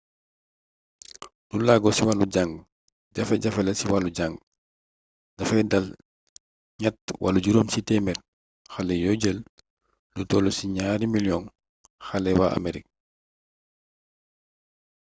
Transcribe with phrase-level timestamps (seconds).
[1.49, 2.51] du laago ci wàll njàng
[3.15, 4.35] jafe-jafe la ci wall jàng
[5.37, 5.85] dafay dal
[6.81, 8.19] ñett wala juróom c téemeer
[8.73, 9.39] xale yoo jël
[10.15, 11.45] lu toll ci 2 miliyong
[12.05, 12.85] xale waa amerik